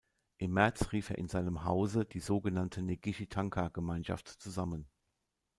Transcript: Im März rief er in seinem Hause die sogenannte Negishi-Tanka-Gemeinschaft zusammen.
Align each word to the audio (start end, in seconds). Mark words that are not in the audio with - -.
Im 0.39 0.53
März 0.53 0.93
rief 0.93 1.11
er 1.11 1.19
in 1.19 1.27
seinem 1.27 1.63
Hause 1.63 2.05
die 2.05 2.21
sogenannte 2.21 2.81
Negishi-Tanka-Gemeinschaft 2.81 4.27
zusammen. 4.29 4.87